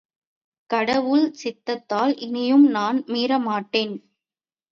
கடவுள் 0.69 1.25
சித்தத்தால் 1.33 2.13
இனியும் 2.17 2.65
நான் 2.69 3.03
மீற 3.07 3.39
மாட்டேன். 3.39 3.93